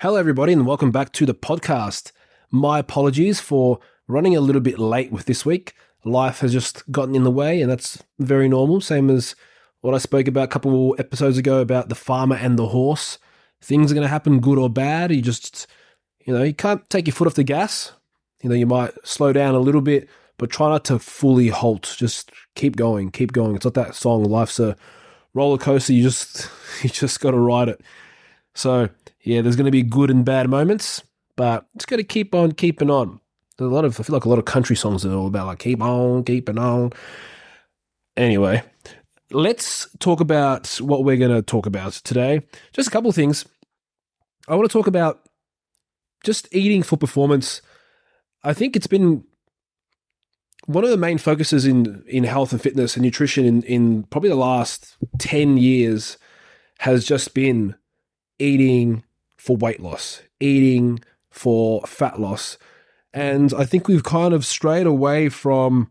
[0.00, 2.12] Hello, everybody, and welcome back to the podcast.
[2.50, 5.72] My apologies for running a little bit late with this week.
[6.04, 8.82] Life has just gotten in the way, and that's very normal.
[8.82, 9.34] Same as
[9.80, 13.16] what I spoke about a couple episodes ago about the farmer and the horse.
[13.62, 15.12] Things are going to happen, good or bad.
[15.12, 15.66] You just,
[16.26, 17.92] you know, you can't take your foot off the gas.
[18.42, 21.94] You know, you might slow down a little bit, but try not to fully halt.
[21.96, 23.56] Just keep going, keep going.
[23.56, 24.76] It's not that song, Life's a
[25.32, 25.94] roller coaster.
[25.94, 26.50] You just,
[26.82, 27.80] you just got to ride it.
[28.54, 28.90] So,
[29.26, 31.02] yeah, there's going to be good and bad moments,
[31.34, 33.20] but it's got to keep on keeping on.
[33.58, 35.48] There's a lot of, I feel like a lot of country songs are all about
[35.48, 36.92] like keep on, keeping on.
[38.16, 38.62] Anyway,
[39.32, 42.40] let's talk about what we're going to talk about today.
[42.72, 43.44] Just a couple of things.
[44.46, 45.28] I want to talk about
[46.22, 47.62] just eating for performance.
[48.44, 49.24] I think it's been
[50.66, 54.28] one of the main focuses in in health and fitness and nutrition in, in probably
[54.30, 56.16] the last 10 years
[56.78, 57.74] has just been
[58.38, 59.02] eating
[59.46, 60.98] for weight loss, eating
[61.30, 62.58] for fat loss.
[63.14, 65.88] And I think we've kind of strayed away from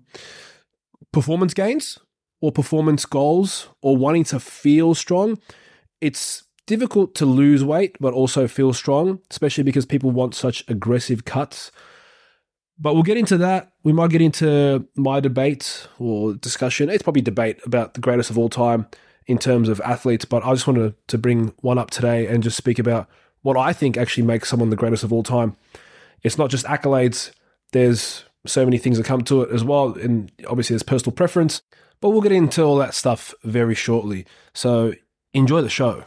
[1.14, 1.98] performance gains
[2.42, 5.40] or performance goals or wanting to feel strong.
[6.02, 11.24] It's difficult to lose weight, but also feel strong, especially because people want such aggressive
[11.24, 11.72] cuts.
[12.78, 13.72] But we'll get into that.
[13.84, 16.90] We might get into my debate or discussion.
[16.90, 18.88] It's probably debate about the greatest of all time
[19.28, 22.58] in terms of athletes, but I just wanted to bring one up today and just
[22.58, 23.08] speak about
[23.46, 25.56] what I think actually makes someone the greatest of all time.
[26.24, 27.30] It's not just accolades,
[27.74, 29.94] there's so many things that come to it as well.
[29.94, 31.62] And obviously, there's personal preference,
[32.02, 34.26] but we'll get into all that stuff very shortly.
[34.56, 34.94] So
[35.36, 36.06] enjoy the show.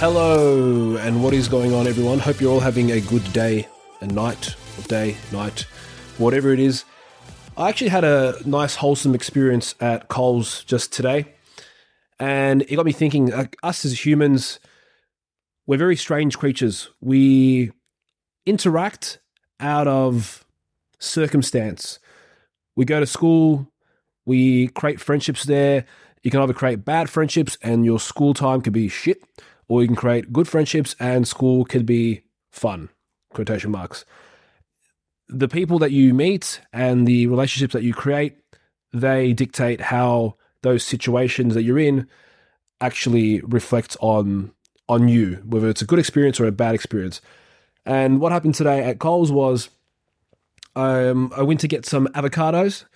[0.00, 2.18] Hello, and what is going on, everyone?
[2.18, 3.68] Hope you're all having a good day
[4.00, 5.66] and night, or day, night,
[6.16, 6.86] whatever it is.
[7.54, 11.34] I actually had a nice, wholesome experience at Coles just today,
[12.18, 13.30] and it got me thinking.
[13.62, 14.58] Us as humans,
[15.66, 16.88] we're very strange creatures.
[17.02, 17.70] We
[18.46, 19.18] interact
[19.60, 20.46] out of
[20.98, 21.98] circumstance.
[22.74, 23.70] We go to school,
[24.24, 25.84] we create friendships there.
[26.22, 29.22] You can either create bad friendships, and your school time could be shit
[29.70, 32.88] or you can create good friendships and school could be fun
[33.32, 34.04] quotation marks.
[35.28, 38.36] The people that you meet and the relationships that you create
[38.92, 42.08] they dictate how those situations that you're in
[42.80, 44.50] actually reflect on
[44.88, 47.20] on you whether it's a good experience or a bad experience.
[47.86, 49.70] And what happened today at Coles was
[50.74, 52.86] um, I went to get some avocados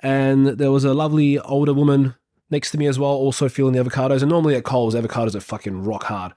[0.00, 2.16] and there was a lovely older woman
[2.50, 4.22] next to me as well, also feeling the avocados.
[4.22, 6.32] And normally at Coles, avocados are fucking rock hard.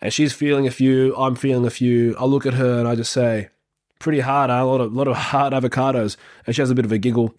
[0.00, 2.16] And she's feeling a few, I'm feeling a few.
[2.18, 3.50] I look at her and I just say,
[4.00, 4.56] pretty hard, huh?
[4.56, 6.16] a lot of lot of hard avocados.
[6.46, 7.34] And she has a bit of a giggle.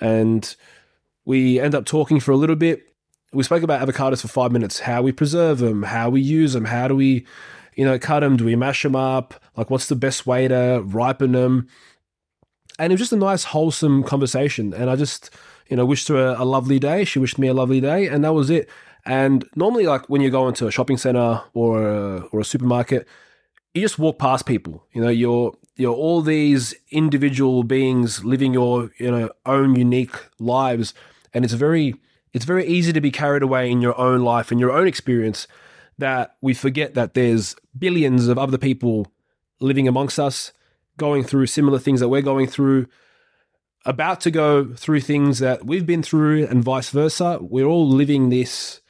[0.00, 0.54] And
[1.24, 2.92] we end up talking for a little bit.
[3.32, 6.64] We spoke about avocados for five minutes, how we preserve them, how we use them,
[6.64, 7.24] how do we,
[7.76, 8.36] you know, cut them?
[8.36, 9.40] Do we mash them up?
[9.56, 11.68] Like, what's the best way to ripen them?
[12.80, 14.74] And it was just a nice, wholesome conversation.
[14.74, 15.30] And I just,
[15.70, 17.04] you know, wished her a, a lovely day.
[17.04, 18.68] She wished me a lovely day, and that was it.
[19.06, 23.06] And normally, like when you go into a shopping center or a, or a supermarket,
[23.72, 24.84] you just walk past people.
[24.92, 30.92] You know, you're you're all these individual beings living your you know own unique lives,
[31.32, 31.94] and it's very
[32.32, 35.46] it's very easy to be carried away in your own life and your own experience
[35.98, 39.06] that we forget that there's billions of other people
[39.60, 40.52] living amongst us,
[40.96, 42.86] going through similar things that we're going through,
[43.84, 47.38] about to go through things that we've been through and vice versa.
[47.40, 48.80] We're all living this,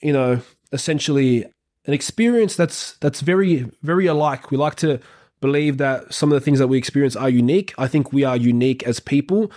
[0.00, 0.40] you know,
[0.72, 1.44] essentially
[1.84, 4.50] an experience that's that's very very alike.
[4.50, 5.00] We like to
[5.40, 7.74] believe that some of the things that we experience are unique.
[7.76, 9.50] I think we are unique as people,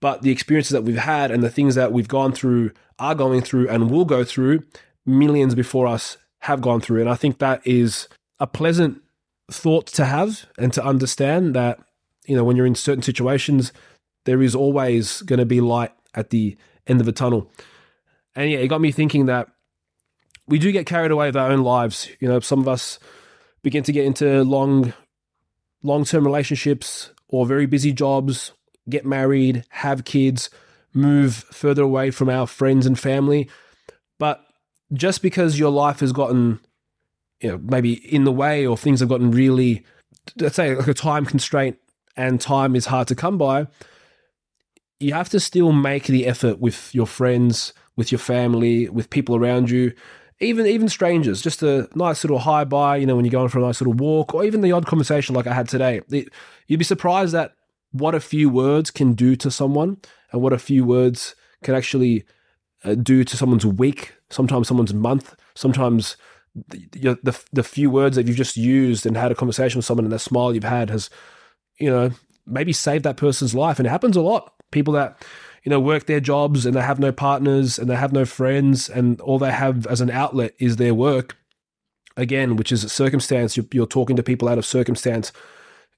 [0.00, 3.40] but the experiences that we've had and the things that we've gone through are going
[3.40, 4.62] through and will go through
[5.06, 7.00] millions before us have gone through.
[7.00, 8.06] And I think that is
[8.38, 9.00] a pleasant
[9.50, 11.80] thought to have and to understand that
[12.26, 13.72] you know when you're in certain situations
[14.24, 16.56] there is always going to be light at the
[16.86, 17.50] end of the tunnel.
[18.34, 19.48] And yeah, it got me thinking that
[20.46, 22.08] we do get carried away with our own lives.
[22.20, 22.98] You know, some of us
[23.62, 24.92] begin to get into long,
[25.82, 28.52] long term relationships or very busy jobs,
[28.88, 30.50] get married, have kids,
[30.92, 33.48] move further away from our friends and family.
[34.18, 34.44] But
[34.92, 36.60] just because your life has gotten,
[37.40, 39.84] you know, maybe in the way or things have gotten really,
[40.36, 41.78] let's say, like a time constraint
[42.16, 43.66] and time is hard to come by,
[45.00, 49.34] you have to still make the effort with your friends, with your family, with people
[49.34, 49.92] around you.
[50.40, 53.58] even even strangers, just a nice little hi bye, you know, when you're going for
[53.58, 56.00] a nice little walk, or even the odd conversation like I had today.
[56.10, 56.28] It,
[56.66, 57.54] you'd be surprised at
[57.92, 59.98] what a few words can do to someone,
[60.32, 62.24] and what a few words can actually
[62.84, 66.16] uh, do to someone's week, sometimes someone's month, sometimes
[66.68, 70.04] the, the the few words that you've just used and had a conversation with someone
[70.04, 71.10] and the smile you've had has,
[71.78, 72.10] you know,
[72.46, 73.78] maybe saved that person's life.
[73.78, 74.54] And it happens a lot.
[74.70, 75.22] People that
[75.62, 78.88] you know, work their jobs and they have no partners and they have no friends
[78.88, 81.36] and all they have as an outlet is their work.
[82.16, 85.32] Again, which is a circumstance, you're, you're talking to people out of circumstance.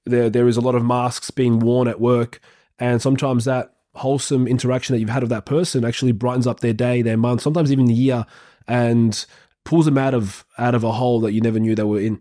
[0.04, 2.40] There, there is a lot of masks being worn at work,
[2.78, 6.72] and sometimes that wholesome interaction that you've had with that person actually brightens up their
[6.72, 8.26] day, their month, sometimes even the year,
[8.66, 9.26] and
[9.64, 12.20] pulls them out of out of a hole that you never knew they were in.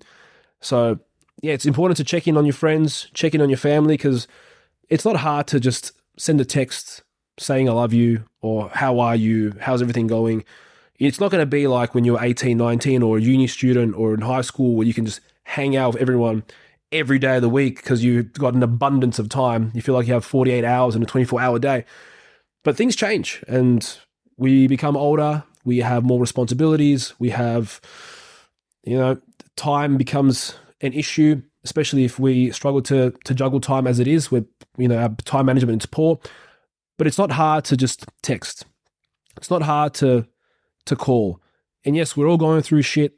[0.62, 1.00] So
[1.42, 4.28] yeah, it's important to check in on your friends, check in on your family because
[4.90, 7.04] it's not hard to just send a text
[7.40, 10.44] saying I love you or how are you, how's everything going.
[11.00, 14.14] It's not going to be like when you're 18, 19 or a uni student or
[14.14, 16.44] in high school where you can just hang out with everyone
[16.92, 19.72] every day of the week because you've got an abundance of time.
[19.74, 21.86] You feel like you have 48 hours in a 24 hour day.
[22.64, 23.98] But things change and
[24.38, 27.82] we become older, we have more responsibilities, we have,
[28.84, 29.20] you know,
[29.56, 34.32] time becomes an issue, especially if we struggle to to juggle time as it is,
[34.32, 34.44] where
[34.78, 36.20] you know our time management is poor.
[36.98, 38.66] But it's not hard to just text.
[39.38, 40.26] It's not hard to
[40.86, 41.42] to call.
[41.86, 43.18] And yes, we're all going through shit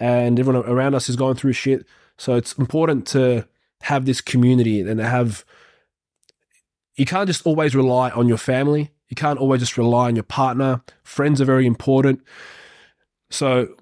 [0.00, 1.86] and everyone around us is going through shit.
[2.18, 3.46] So it's important to
[3.82, 5.44] have this community and to have
[6.96, 8.92] you can't just always rely on your family.
[9.08, 10.82] You can't always just rely on your partner.
[11.02, 12.20] Friends are very important.
[13.30, 13.74] So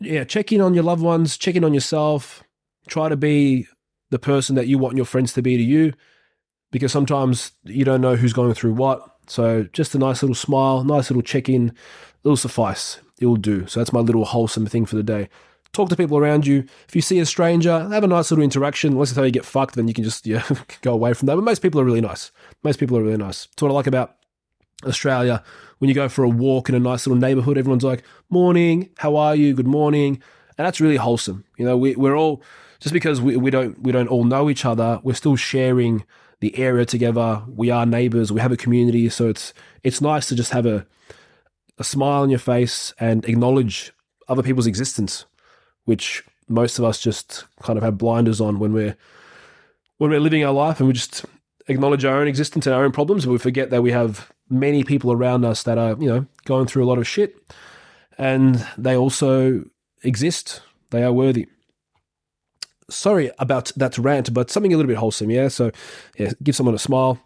[0.00, 2.43] yeah, check in on your loved ones, check in on yourself.
[2.86, 3.66] Try to be
[4.10, 5.92] the person that you want your friends to be to you
[6.70, 9.16] because sometimes you don't know who's going through what.
[9.26, 11.72] So just a nice little smile, nice little check in,
[12.24, 13.00] it'll suffice.
[13.20, 13.66] It'll do.
[13.66, 15.28] So that's my little wholesome thing for the day.
[15.72, 16.64] Talk to people around you.
[16.88, 18.92] If you see a stranger, have a nice little interaction.
[18.92, 20.44] Unless it's how you get fucked, then you can just yeah,
[20.82, 21.36] go away from that.
[21.36, 22.32] But most people are really nice.
[22.62, 23.46] Most people are really nice.
[23.46, 24.16] That's what I like about
[24.84, 25.42] Australia.
[25.78, 29.16] When you go for a walk in a nice little neighborhood, everyone's like, morning, how
[29.16, 29.54] are you?
[29.54, 30.22] Good morning.
[30.58, 31.44] And that's really wholesome.
[31.56, 32.42] You know, we, we're all,
[32.80, 36.04] just because we, we don't we don't all know each other, we're still sharing
[36.40, 37.42] the area together.
[37.48, 38.32] We are neighbors.
[38.32, 39.08] We have a community.
[39.08, 40.86] So it's it's nice to just have a
[41.78, 43.92] a smile on your face and acknowledge
[44.28, 45.24] other people's existence,
[45.84, 48.96] which most of us just kind of have blinders on when we're
[49.98, 51.24] when we're living our life and we just
[51.68, 54.84] acknowledge our own existence and our own problems, but we forget that we have many
[54.84, 57.36] people around us that are, you know, going through a lot of shit
[58.18, 59.64] and they also
[60.02, 60.60] exist.
[60.90, 61.48] They are worthy
[62.90, 65.48] sorry about that rant, but something a little bit wholesome, yeah.
[65.48, 65.70] So,
[66.18, 67.18] yeah, give someone a smile,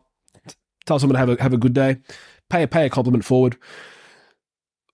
[0.86, 1.98] tell someone to have a have a good day,
[2.50, 3.56] pay a pay a compliment forward.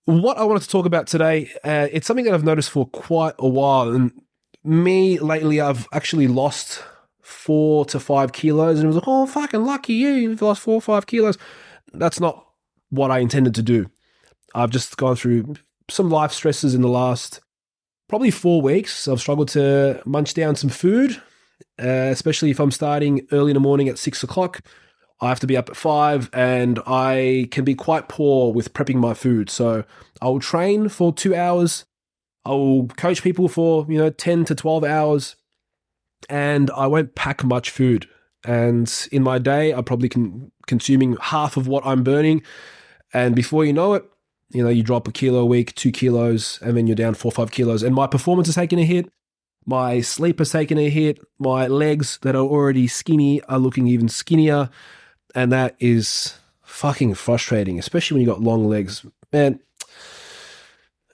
[0.06, 3.34] What I wanted to talk about today, uh, it's something that I've noticed for quite
[3.38, 4.12] a while, and
[4.62, 6.82] me lately, I've actually lost
[7.22, 10.74] four to five kilos, and it was like, oh, fucking lucky you, you've lost four
[10.74, 11.38] or five kilos.
[11.92, 12.46] That's not
[12.90, 13.90] what I intended to do.
[14.54, 15.54] I've just gone through
[15.90, 17.40] some life stresses in the last
[18.08, 21.22] probably four weeks, I've struggled to munch down some food,
[21.82, 24.60] uh, especially if I'm starting early in the morning at six o'clock.
[25.20, 28.96] I have to be up at five, and I can be quite poor with prepping
[28.96, 29.48] my food.
[29.48, 29.84] So
[30.20, 31.84] I will train for two hours.
[32.44, 35.36] I will coach people for you know ten to twelve hours,
[36.28, 38.08] and I won't pack much food.
[38.44, 42.42] And in my day, I'm probably con- consuming half of what I'm burning.
[43.14, 44.04] And before you know it,
[44.50, 47.32] you know, you drop a kilo a week, two kilos, and then you're down four,
[47.32, 47.82] five kilos.
[47.82, 49.10] And my performance has taken a hit.
[49.66, 51.18] My sleep has taken a hit.
[51.38, 54.70] My legs that are already skinny are looking even skinnier.
[55.34, 59.04] And that is fucking frustrating, especially when you got long legs.
[59.32, 59.58] Man,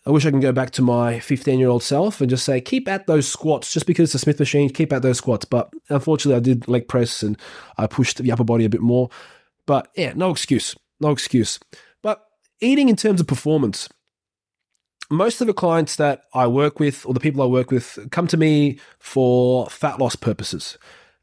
[0.05, 2.61] I wish I can go back to my 15 year old self and just say,
[2.61, 5.45] keep at those squats just because it's a Smith machine, keep at those squats.
[5.45, 7.39] But unfortunately, I did leg press and
[7.79, 9.09] I pushed the upper body a bit more.
[9.67, 10.75] But yeah, no excuse.
[11.01, 11.59] No excuse
[12.61, 13.89] eating in terms of performance,
[15.11, 18.27] most of the clients that I work with or the people I work with come
[18.29, 20.79] to me for fat loss purposes.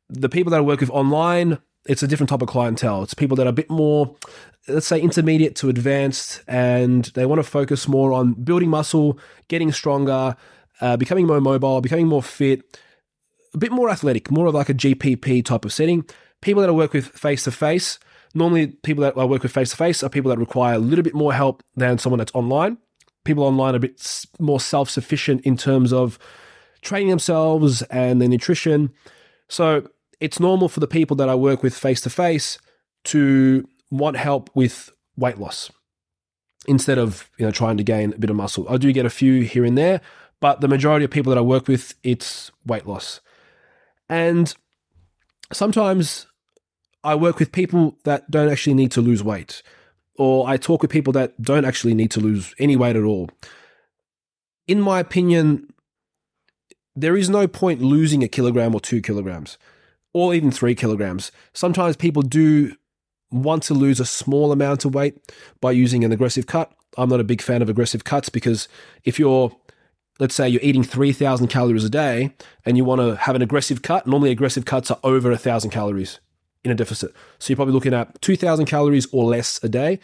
[0.09, 3.03] The people that I work with online, it's a different type of clientele.
[3.03, 4.15] It's people that are a bit more,
[4.67, 9.71] let's say, intermediate to advanced, and they want to focus more on building muscle, getting
[9.71, 10.35] stronger,
[10.81, 12.79] uh, becoming more mobile, becoming more fit,
[13.53, 16.05] a bit more athletic, more of like a GPP type of setting.
[16.41, 17.99] People that I work with face to face,
[18.33, 21.03] Normally, people that I work with face to face are people that require a little
[21.03, 22.77] bit more help than someone that's online.
[23.23, 26.19] People online are a bit more self sufficient in terms of
[26.81, 28.91] training themselves and their nutrition.
[29.49, 32.57] So it's normal for the people that I work with face to face
[33.05, 35.71] to want help with weight loss.
[36.67, 38.65] instead of you know trying to gain a bit of muscle.
[38.69, 40.01] I do get a few here and there,
[40.39, 43.21] but the majority of people that I work with, it's weight loss.
[44.09, 44.53] And
[45.51, 46.27] sometimes
[47.03, 49.61] I work with people that don't actually need to lose weight,
[50.15, 53.29] or I talk with people that don't actually need to lose any weight at all.
[54.67, 55.71] In my opinion,
[56.95, 59.57] there is no point losing a kilogram or two kilograms,
[60.13, 61.31] or even three kilograms.
[61.53, 62.75] Sometimes people do
[63.31, 65.17] want to lose a small amount of weight
[65.61, 66.71] by using an aggressive cut.
[66.97, 68.67] I'm not a big fan of aggressive cuts because
[69.03, 69.55] if you're
[70.19, 72.33] let's say you're eating 3000 calories a day
[72.65, 76.19] and you want to have an aggressive cut normally aggressive cuts are over 1000 calories
[76.63, 77.13] in a deficit.
[77.39, 79.99] So you're probably looking at 2000 calories or less a day.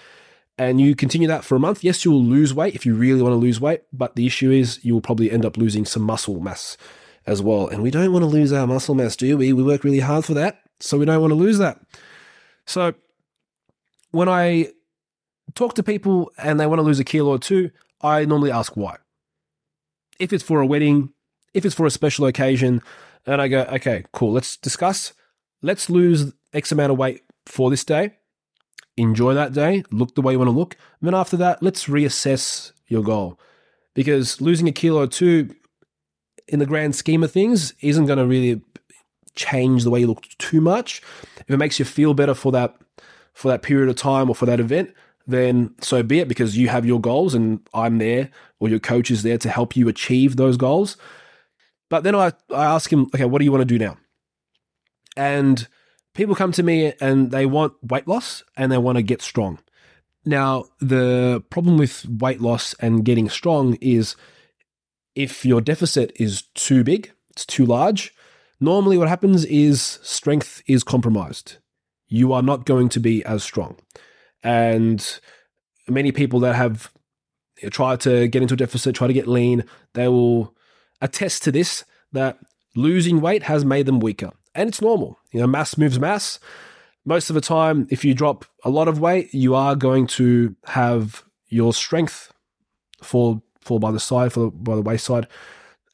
[0.58, 3.24] And you continue that for a month yes you will lose weight if you really
[3.24, 6.04] want to lose weight but the issue is you will probably end up losing some
[6.04, 6.78] muscle mass
[7.26, 7.68] as well.
[7.68, 9.52] And we don't want to lose our muscle mass do we?
[9.52, 11.80] We work really hard for that so we don't want to lose that.
[12.68, 12.94] So
[14.12, 14.68] when I
[15.56, 18.78] talk to people and they want to lose a kilo or two, I normally ask
[18.78, 18.98] why.
[20.20, 21.14] If it's for a wedding,
[21.54, 22.82] if it's for a special occasion,
[23.26, 25.14] and I go, okay, cool, let's discuss.
[25.62, 28.16] Let's lose X amount of weight for this day.
[28.96, 30.78] Enjoy that day, look the way you want to look.
[31.02, 33.40] And then after that, let's reassess your goal.
[33.96, 35.56] Because losing a kilo or two
[36.48, 38.62] in the grand scheme of things isn't going to really
[39.36, 41.02] change the way you look too much.
[41.38, 42.76] If it makes you feel better for that
[43.34, 44.94] for that period of time or for that event,
[45.26, 48.30] then so be it because you have your goals and I'm there
[48.60, 50.98] or your coach is there to help you achieve those goals.
[51.90, 53.98] But then I, I ask him, okay, what do you want to do now?
[55.18, 55.68] And
[56.14, 59.60] people come to me and they want weight loss and they want to get strong.
[60.26, 64.16] Now, the problem with weight loss and getting strong is
[65.16, 68.14] if your deficit is too big, it's too large,
[68.60, 71.58] normally what happens is strength is compromised
[72.14, 73.76] you are not going to be as strong.
[74.44, 75.20] And
[75.88, 76.92] many people that have
[77.72, 80.56] tried to get into a deficit, try to get lean, they will
[81.02, 82.38] attest to this that
[82.76, 84.32] losing weight has made them weaker.
[84.56, 85.18] And it's normal.
[85.32, 86.40] You know, mass moves mass.
[87.06, 90.56] Most of the time, if you drop a lot of weight, you are going to
[90.66, 92.32] have your strength
[93.02, 95.28] fall fall by the side, fall by the wayside,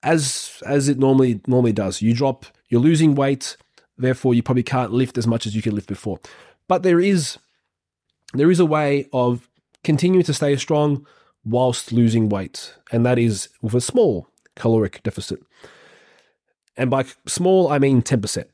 [0.04, 2.01] as as it normally normally does.
[2.01, 3.58] You drop, you're losing weight
[4.00, 6.20] Therefore, you probably can't lift as much as you could lift before.
[6.70, 7.38] But there is
[8.34, 9.50] there is a way of
[9.84, 11.06] continuing to stay strong
[11.44, 15.42] whilst losing weight, and that is with a small caloric deficit.
[16.80, 18.46] And by small, I mean 10%.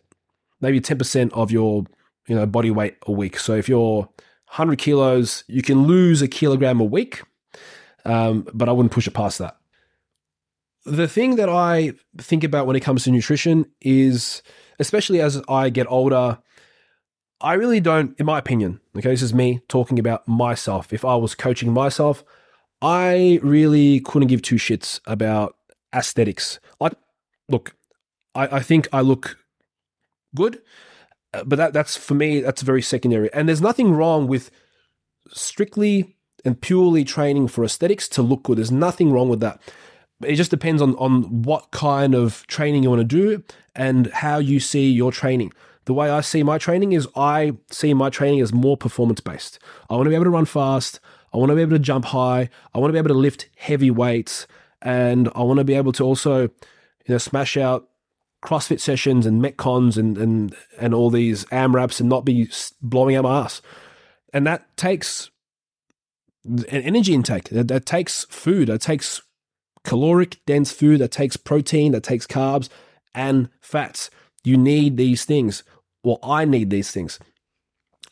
[0.59, 1.85] Maybe 10% of your
[2.27, 3.39] you know body weight a week.
[3.39, 7.21] So if you're 100 kilos, you can lose a kilogram a week,
[8.03, 9.57] um, but I wouldn't push it past that.
[10.85, 14.41] The thing that I think about when it comes to nutrition is
[14.79, 16.39] especially as I get older,
[17.41, 20.93] I really don't, in my opinion, okay, this is me talking about myself.
[20.93, 22.23] If I was coaching myself,
[22.81, 25.55] I really couldn't give two shits about
[25.93, 26.59] aesthetics.
[26.79, 26.93] Like,
[27.49, 27.75] look,
[28.35, 29.37] I, I think I look
[30.35, 30.61] good,
[31.33, 33.31] uh, but that, that's for me, that's very secondary.
[33.33, 34.51] And there's nothing wrong with
[35.31, 38.57] strictly and purely training for aesthetics to look good.
[38.57, 39.59] There's nothing wrong with that
[40.23, 43.43] it just depends on on what kind of training you want to do
[43.75, 45.51] and how you see your training.
[45.85, 49.59] The way I see my training is I see my training as more performance based.
[49.89, 50.99] I want to be able to run fast.
[51.33, 52.49] I want to be able to jump high.
[52.73, 54.47] I want to be able to lift heavy weights,
[54.81, 56.49] and I want to be able to also, you
[57.09, 57.89] know, smash out
[58.45, 62.49] CrossFit sessions and metcons and and and all these AMRAPs and not be
[62.81, 63.61] blowing my ass.
[64.33, 65.31] And that takes
[66.43, 67.49] an energy intake.
[67.49, 68.67] That, that takes food.
[68.67, 69.21] That takes
[69.83, 72.69] caloric dense food that takes protein, that takes carbs
[73.13, 74.09] and fats.
[74.43, 75.63] You need these things.
[76.03, 77.19] Well, I need these things.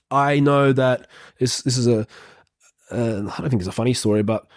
[0.09, 1.07] I know that
[1.39, 2.07] this this is a
[2.91, 4.47] uh, I don't think it's a funny story, but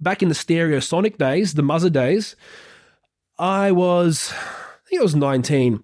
[0.00, 2.34] back in the Stereosonic days, the Muzzer days,
[3.38, 4.32] I was
[4.94, 5.82] think I was 19,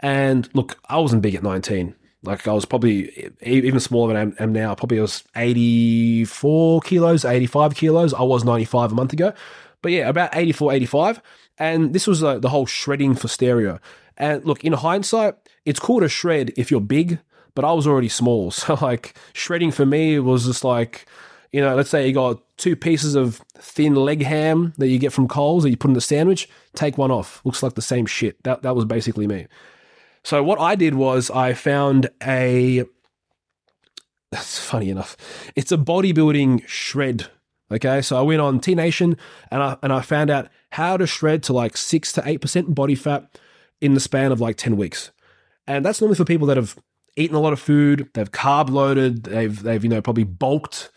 [0.00, 1.94] and look, I wasn't big at 19.
[2.22, 4.74] Like I was probably even smaller than I am now.
[4.74, 8.12] Probably I was 84 kilos, 85 kilos.
[8.12, 9.32] I was 95 a month ago.
[9.80, 11.22] But yeah, about 84, 85.
[11.56, 13.80] And this was uh, the whole shredding for stereo.
[14.18, 17.20] And look, in hindsight, it's cool to shred if you're big,
[17.54, 18.50] but I was already small.
[18.60, 21.06] So, like, shredding for me was just like,
[21.52, 25.12] you know, let's say you got two pieces of thin leg ham that you get
[25.12, 27.40] from Coles that you put in the sandwich, take one off.
[27.44, 28.42] Looks like the same shit.
[28.44, 29.46] That, that was basically me.
[30.22, 32.84] So, what I did was I found a.
[34.30, 35.16] That's funny enough.
[35.56, 37.28] It's a bodybuilding shred
[37.72, 39.16] Okay, so I went on T Nation
[39.50, 42.74] and I and I found out how to shred to like six to eight percent
[42.74, 43.38] body fat
[43.80, 45.12] in the span of like ten weeks,
[45.66, 46.76] and that's normally for people that have
[47.16, 50.90] eaten a lot of food, they've carb loaded, they've they've you know probably bulked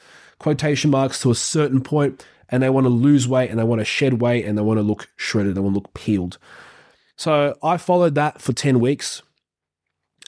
[0.43, 3.79] quotation marks to a certain point and they want to lose weight and they want
[3.79, 6.37] to shed weight and they want to look shredded, they want to look peeled.
[7.15, 9.21] So I followed that for 10 weeks.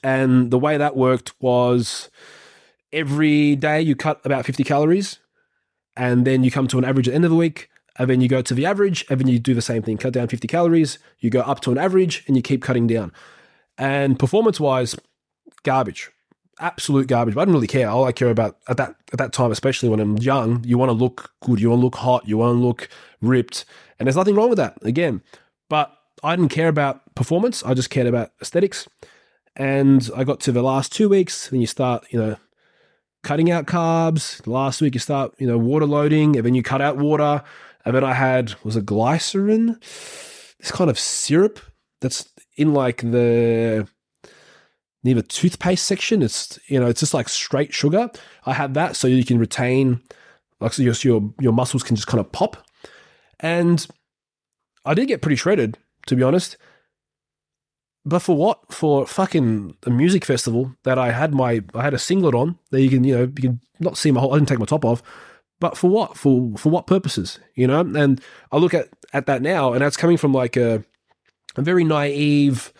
[0.02, 2.10] And the way that worked was
[2.92, 5.18] every day you cut about 50 calories
[5.96, 7.68] and then you come to an average at the end of the week
[7.98, 10.12] and then you go to the average and then you do the same thing cut
[10.12, 13.12] down 50 calories you go up to an average and you keep cutting down
[13.76, 14.94] and performance wise
[15.64, 16.10] garbage
[16.60, 17.88] absolute garbage but i didn't really care.
[17.88, 20.88] All i care about at that at that time especially when i'm young you want
[20.88, 22.88] to look good you want to look hot you want to look
[23.20, 23.64] ripped
[23.98, 25.22] and there's nothing wrong with that again.
[25.68, 28.88] But i didn't care about performance i just cared about aesthetics.
[29.54, 32.36] And i got to the last two weeks and you start you know
[33.22, 34.46] cutting out carbs.
[34.46, 37.42] Last week you start you know water loading and then you cut out water.
[37.84, 39.78] And then I had was a glycerin,
[40.58, 41.60] this kind of syrup
[42.00, 43.88] that's in like the
[45.06, 46.22] near the toothpaste section.
[46.22, 48.10] It's you know it's just like straight sugar.
[48.44, 50.02] I had that so you can retain
[50.60, 52.56] like so your your your muscles can just kind of pop.
[53.40, 53.86] And
[54.84, 56.56] I did get pretty shredded to be honest.
[58.04, 58.72] But for what?
[58.72, 62.82] For fucking a music festival that I had my I had a singlet on that
[62.82, 64.84] you can you know you can not see my whole I didn't take my top
[64.84, 65.02] off
[65.58, 66.16] but for what?
[66.16, 67.38] For for what purposes?
[67.54, 67.80] You know?
[67.80, 68.20] And
[68.52, 70.84] I look at at that now, and that's coming from like a
[71.56, 72.72] a very naive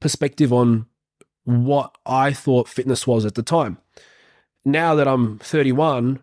[0.00, 0.86] perspective on
[1.44, 3.78] what I thought fitness was at the time.
[4.64, 6.20] Now that I'm 31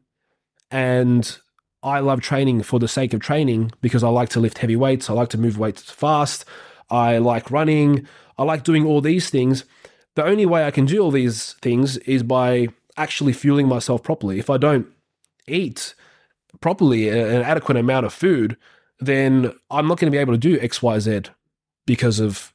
[0.69, 1.37] and
[1.83, 5.09] I love training for the sake of training because I like to lift heavy weights,
[5.09, 6.45] I like to move weights fast,
[6.89, 9.65] I like running, I like doing all these things.
[10.15, 14.39] The only way I can do all these things is by actually fueling myself properly.
[14.39, 14.87] If I don't
[15.47, 15.95] eat
[16.59, 18.57] properly an adequate amount of food,
[18.99, 21.21] then I'm not going to be able to do X, Y, Z
[21.85, 22.53] because of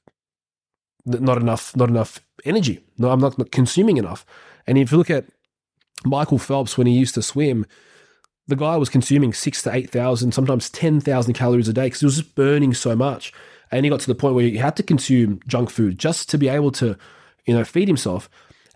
[1.06, 2.84] not enough, not enough energy.
[2.98, 4.26] No, I'm not consuming enough.
[4.66, 5.26] And if you look at
[6.04, 7.66] Michael Phelps when he used to swim,
[8.48, 12.00] the guy was consuming six to eight thousand, sometimes ten thousand calories a day because
[12.00, 13.32] he was just burning so much.
[13.70, 16.38] And he got to the point where he had to consume junk food just to
[16.38, 16.96] be able to,
[17.46, 18.28] you know, feed himself.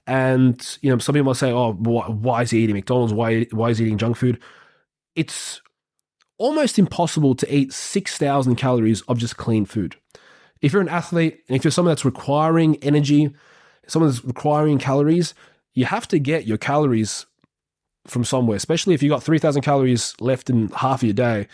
[0.07, 3.13] And you know, some people might say, "Oh, why, why is he eating McDonald's?
[3.13, 4.41] Why why is he eating junk food?"
[5.15, 5.61] It's
[6.39, 9.95] almost impossible to eat six thousand calories of just clean food.
[10.63, 13.31] If you're an athlete and if you're someone that's requiring energy,
[13.87, 15.35] someone that's requiring calories,
[15.75, 17.27] you have to get your calories
[18.07, 18.57] from somewhere.
[18.57, 21.49] Especially if you've got three thousand calories left in half of your day,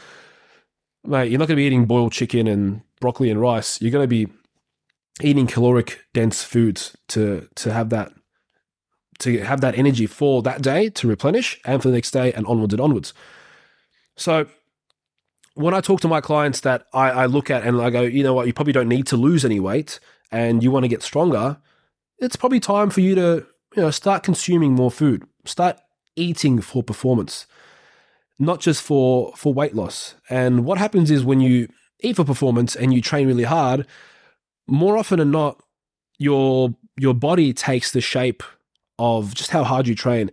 [1.05, 1.31] mate.
[1.31, 3.81] You're not going to be eating boiled chicken and broccoli and rice.
[3.81, 4.29] You're going to be
[5.23, 8.13] eating caloric dense foods to to have that
[9.21, 12.47] to have that energy for that day to replenish and for the next day and
[12.47, 13.15] onwards and onwards.
[14.17, 14.47] So
[15.57, 18.23] when I talk to my clients that I, I look at and I go, you
[18.23, 19.99] know what, you probably don't need to lose any weight
[20.31, 21.57] and you want to get stronger,
[22.19, 25.25] it's probably time for you to, you know, start consuming more food.
[25.47, 25.79] Start
[26.15, 27.47] eating for performance,
[28.39, 30.15] not just for for weight loss.
[30.29, 31.69] And what happens is when you
[32.01, 33.87] eat for performance and you train really hard,
[34.67, 35.63] more often than not,
[36.19, 38.43] your your body takes the shape
[38.99, 40.31] of just how hard you train.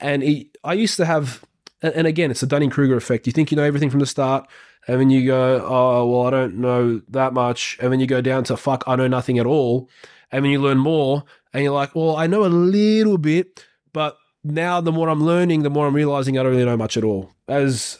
[0.00, 1.44] And it, I used to have,
[1.82, 3.26] and again, it's the Dunning Kruger effect.
[3.26, 4.48] You think you know everything from the start,
[4.88, 7.76] and then you go, oh, well, I don't know that much.
[7.80, 9.90] And then you go down to, fuck, I know nothing at all.
[10.30, 14.16] And then you learn more, and you're like, well, I know a little bit, but
[14.42, 17.04] now the more I'm learning, the more I'm realizing I don't really know much at
[17.04, 17.32] all.
[17.48, 17.98] As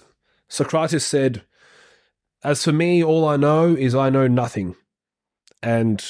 [0.48, 1.42] Socrates said,
[2.44, 4.76] as for me, all I know is I know nothing.
[5.62, 6.04] And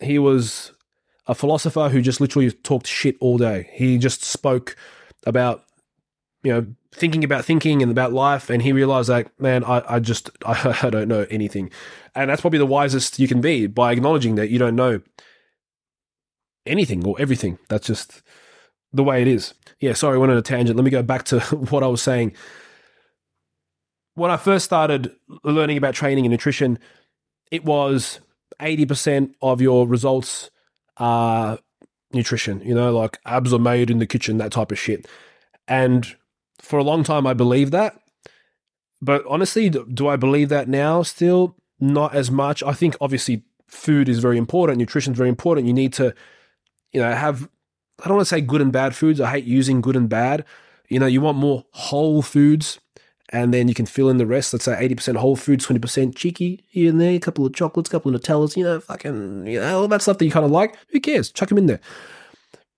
[0.00, 0.72] he was
[1.26, 3.68] a philosopher who just literally talked shit all day.
[3.72, 4.76] He just spoke
[5.26, 5.64] about,
[6.46, 8.50] you know, thinking about thinking and about life.
[8.50, 11.72] And he realized that, man, I, I just, I, I don't know anything.
[12.14, 15.00] And that's probably the wisest you can be by acknowledging that you don't know
[16.64, 17.58] anything or everything.
[17.68, 18.22] That's just
[18.92, 19.54] the way it is.
[19.80, 20.76] Yeah, sorry, I went on a tangent.
[20.76, 22.32] Let me go back to what I was saying.
[24.14, 25.10] When I first started
[25.42, 26.78] learning about training and nutrition,
[27.50, 28.20] it was
[28.60, 30.48] 80% of your results
[30.96, 31.58] are
[32.12, 35.08] nutrition, you know, like abs are made in the kitchen, that type of shit.
[35.66, 36.14] And
[36.66, 38.00] for a long time, I believed that.
[39.00, 41.56] But honestly, do I believe that now still?
[41.78, 42.62] Not as much.
[42.62, 45.66] I think obviously food is very important, nutrition is very important.
[45.66, 46.14] You need to,
[46.92, 47.48] you know, have,
[48.02, 49.20] I don't want to say good and bad foods.
[49.20, 50.44] I hate using good and bad.
[50.88, 52.80] You know, you want more whole foods
[53.30, 54.52] and then you can fill in the rest.
[54.52, 57.92] Let's say 80% whole foods, 20% cheeky here and there, a couple of chocolates, a
[57.92, 60.50] couple of Nutellas, you know, fucking, you know, all that stuff that you kind of
[60.50, 60.76] like.
[60.88, 61.30] Who cares?
[61.30, 61.80] Chuck them in there.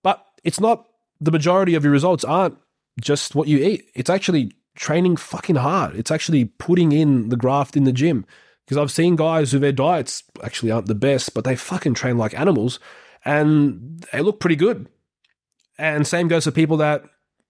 [0.03, 0.87] But it's not,
[1.21, 2.59] the majority of your results aren't
[3.01, 3.91] just what you eat.
[3.95, 5.97] It's actually training fucking hard.
[5.97, 8.25] It's actually putting in the graft in the gym.
[8.65, 12.19] Because I've seen guys who their diets actually aren't the best, but they fucking train
[12.19, 12.79] like animals
[13.25, 14.89] and they look pretty good.
[15.79, 17.05] And same goes for people that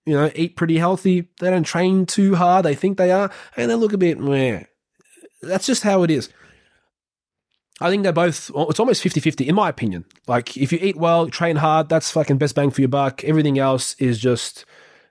[0.09, 1.29] you know, eat pretty healthy.
[1.39, 2.65] They don't train too hard.
[2.65, 4.63] They think they are, and they look a bit meh.
[5.43, 6.31] That's just how it is.
[7.79, 10.07] I think they're both, it's almost 50 50, in my opinion.
[10.27, 13.23] Like, if you eat well, train hard, that's fucking best bang for your buck.
[13.23, 14.65] Everything else is just,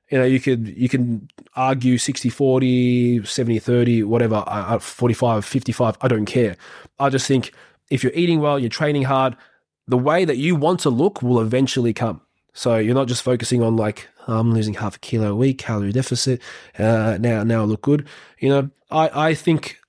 [0.10, 5.44] you know, you could you can argue 60 40, 70 30, whatever, uh, uh 45
[5.44, 6.56] 55, I don't care.
[7.00, 7.54] I just think
[7.90, 9.36] if you're eating well, you're training hard,
[9.88, 12.22] the way that you want to look will eventually come.
[12.54, 15.58] So you're not just focusing on like oh, I'm losing half a kilo a week,
[15.58, 16.42] calorie deficit.
[16.78, 18.08] Uh, now, now I look good.
[18.40, 19.80] You know, I I think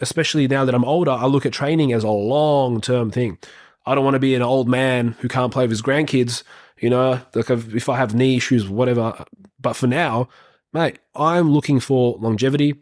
[0.00, 3.38] especially now that I'm older, I look at training as a long term thing.
[3.86, 6.42] I don't want to be an old man who can't play with his grandkids.
[6.78, 9.24] You know, like if I have knee issues, whatever.
[9.60, 10.28] But for now,
[10.72, 12.74] mate, I'm looking for longevity.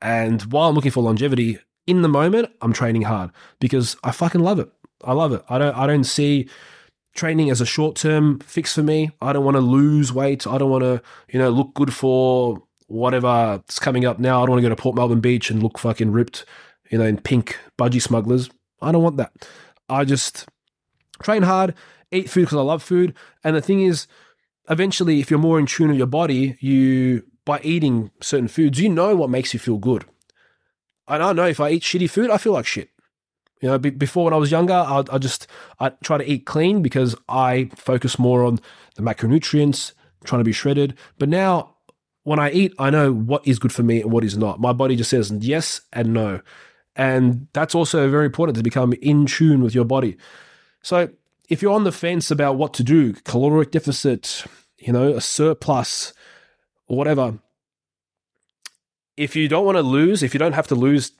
[0.00, 4.40] And while I'm looking for longevity, in the moment, I'm training hard because I fucking
[4.40, 4.70] love it.
[5.02, 5.42] I love it.
[5.48, 6.48] I don't I don't see
[7.14, 9.10] training as a short term fix for me.
[9.20, 10.46] I don't want to lose weight.
[10.46, 14.42] I don't want to, you know, look good for whatever's coming up now.
[14.42, 16.44] I don't want to go to Port Melbourne Beach and look fucking ripped,
[16.90, 18.50] you know, in pink budgie smugglers.
[18.82, 19.32] I don't want that.
[19.88, 20.46] I just
[21.22, 21.74] train hard,
[22.10, 23.14] eat food because I love food.
[23.42, 24.06] And the thing is,
[24.68, 28.88] eventually, if you're more in tune with your body, you, by eating certain foods, you
[28.88, 30.04] know what makes you feel good.
[31.06, 32.90] And I know if I eat shitty food, I feel like shit.
[33.60, 35.46] You know, before when I was younger, I, I just
[35.80, 38.60] I try to eat clean because I focus more on
[38.96, 39.92] the macronutrients,
[40.24, 40.96] trying to be shredded.
[41.18, 41.76] But now,
[42.24, 44.60] when I eat, I know what is good for me and what is not.
[44.60, 46.40] My body just says yes and no,
[46.96, 50.16] and that's also very important to become in tune with your body.
[50.82, 51.08] So,
[51.48, 54.44] if you're on the fence about what to do, caloric deficit,
[54.78, 56.12] you know, a surplus,
[56.86, 57.38] whatever,
[59.16, 61.12] if you don't want to lose, if you don't have to lose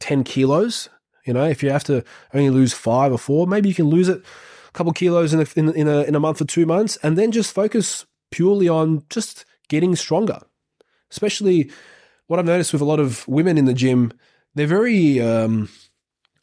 [0.00, 0.88] 10 kilos,
[1.24, 2.04] you know, if you have to
[2.34, 5.46] only lose five or four, maybe you can lose it a couple kilos in a,
[5.56, 9.04] in, in, a, in a month or two months and then just focus purely on
[9.10, 10.40] just getting stronger.
[11.10, 11.70] Especially
[12.26, 14.12] what I've noticed with a lot of women in the gym,
[14.54, 15.68] they're very, um,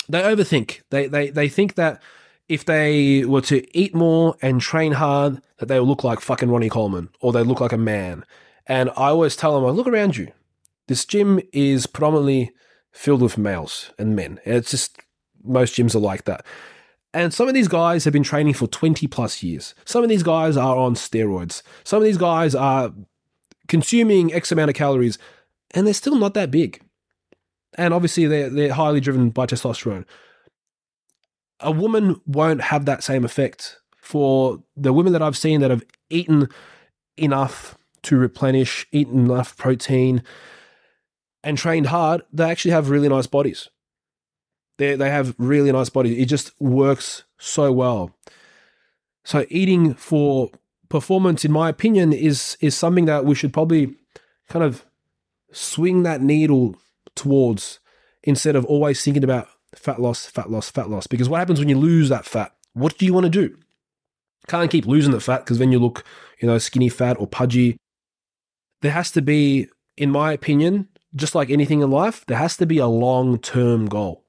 [0.07, 0.81] they overthink.
[0.89, 2.01] They, they, they think that
[2.49, 6.49] if they were to eat more and train hard, that they will look like fucking
[6.49, 8.25] Ronnie Coleman or they look like a man.
[8.65, 10.31] And I always tell them, I look around you.
[10.87, 12.51] This gym is predominantly
[12.91, 14.39] filled with males and men.
[14.43, 14.99] It's just
[15.43, 16.45] most gyms are like that.
[17.13, 19.73] And some of these guys have been training for 20 plus years.
[19.85, 21.61] Some of these guys are on steroids.
[21.83, 22.91] Some of these guys are
[23.67, 25.17] consuming X amount of calories
[25.71, 26.81] and they're still not that big.
[27.75, 30.05] And obviously, they're, they're highly driven by testosterone.
[31.59, 35.83] A woman won't have that same effect for the women that I've seen that have
[36.09, 36.49] eaten
[37.17, 40.23] enough to replenish, eaten enough protein,
[41.43, 43.69] and trained hard, they actually have really nice bodies.
[44.77, 46.17] They they have really nice bodies.
[46.17, 48.15] It just works so well.
[49.23, 50.49] So eating for
[50.87, 53.95] performance, in my opinion, is is something that we should probably
[54.47, 54.85] kind of
[55.51, 56.75] swing that needle
[57.15, 57.79] towards
[58.23, 59.47] instead of always thinking about
[59.79, 61.07] fat loss, fat loss, fat loss.
[61.07, 62.53] Because what happens when you lose that fat?
[62.73, 63.57] What do you want to do?
[64.47, 66.03] Can't keep losing the fat because then you look,
[66.41, 67.77] you know, skinny fat or pudgy.
[68.81, 72.65] There has to be, in my opinion, just like anything in life, there has to
[72.65, 74.23] be a long term goal.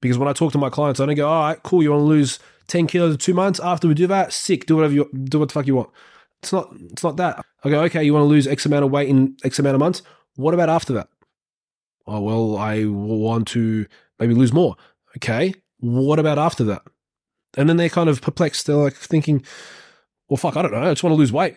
[0.00, 2.00] Because when I talk to my clients, I don't go, all right, cool, you want
[2.00, 3.60] to lose 10 kilos in two months?
[3.60, 5.90] After we do that, sick, do whatever you do what the fuck you want.
[6.42, 7.44] It's not it's not that.
[7.64, 9.80] I go, okay, you want to lose X amount of weight in X amount of
[9.80, 10.02] months?
[10.36, 11.08] What about after that?
[12.10, 13.86] Oh well, I want to
[14.18, 14.76] maybe lose more.
[15.16, 15.54] Okay.
[15.78, 16.82] What about after that?
[17.56, 18.66] And then they're kind of perplexed.
[18.66, 19.42] They're like thinking,
[20.28, 20.82] well, fuck, I don't know.
[20.82, 21.56] I just want to lose weight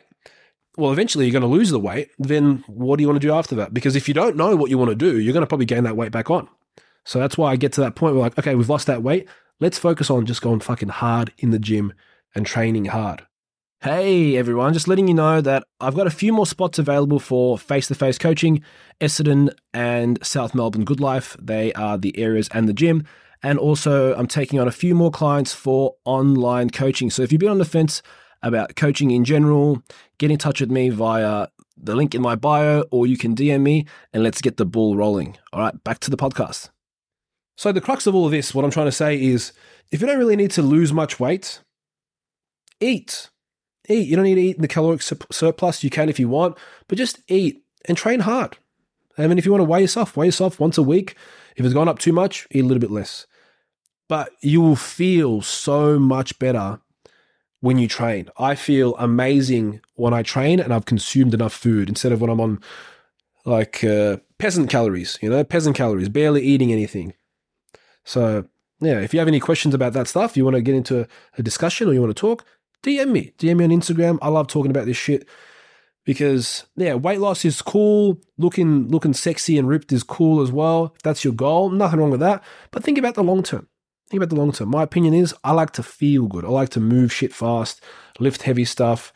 [0.78, 2.10] well, eventually you're going to lose the weight.
[2.18, 3.74] Then what do you want to do after that?
[3.74, 5.84] Because if you don't know what you want to do, you're going to probably gain
[5.84, 6.50] that weight back on.
[7.06, 9.28] So that's why I get to that point where, like, okay, we've lost that weight.
[9.60, 11.94] Let's focus on just going fucking hard in the gym
[12.34, 13.26] and training hard.
[13.84, 17.58] Hey everyone, just letting you know that I've got a few more spots available for
[17.58, 18.64] face to face coaching.
[19.02, 23.06] Essendon and South Melbourne Good Life, they are the areas and the gym.
[23.44, 27.10] And also, I'm taking on a few more clients for online coaching.
[27.10, 28.02] So if you've been on the fence,
[28.42, 29.84] about coaching in general,
[30.18, 33.64] get in touch with me via the link in my bio, or you can DM
[33.64, 35.38] me and let's get the ball rolling.
[35.52, 36.70] All right, back to the podcast.
[37.58, 39.52] So, the crux of all of this, what I'm trying to say is
[39.92, 41.62] if you don't really need to lose much weight,
[42.80, 43.30] eat.
[43.90, 44.08] Eat.
[44.08, 45.84] You don't need to eat in the caloric surplus.
[45.84, 48.58] You can if you want, but just eat and train hard.
[49.18, 51.16] I mean, if you want to weigh yourself, weigh yourself once a week.
[51.56, 53.28] If it's gone up too much, eat a little bit less.
[54.08, 56.80] But you will feel so much better
[57.60, 58.30] when you train.
[58.38, 62.42] I feel amazing when I train and I've consumed enough food instead of when I'm
[62.42, 62.62] on
[63.46, 67.14] like uh, peasant calories, you know, peasant calories, barely eating anything.
[68.04, 68.46] So,
[68.82, 71.44] yeah, if you have any questions about that stuff, you want to get into a
[71.44, 72.46] discussion or you want to talk,
[72.84, 73.32] DM me.
[73.38, 74.20] DM me on Instagram.
[74.22, 75.28] I love talking about this shit.
[76.06, 78.20] because yeah, weight loss is cool.
[78.38, 80.94] Looking looking sexy and ripped is cool as well.
[80.96, 82.44] If that's your goal, nothing wrong with that.
[82.72, 83.68] But think about the long term.
[84.10, 84.70] Think about the long term.
[84.70, 86.46] My opinion is I like to feel good.
[86.46, 87.82] I like to move shit fast,
[88.20, 89.14] lift heavy stuff,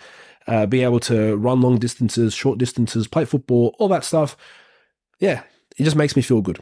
[0.48, 4.38] uh, be able to run long distances, short distances, play football, all that stuff.
[5.20, 5.44] Yeah,
[5.78, 6.60] it just makes me feel good.